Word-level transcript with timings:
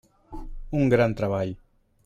Un 0.79 0.89
gran 0.95 1.13
treball. 1.21 1.55